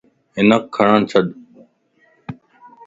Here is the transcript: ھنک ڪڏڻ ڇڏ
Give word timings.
ھنک 0.37 0.63
ڪڏڻ 0.75 0.99
ڇڏ 1.09 1.27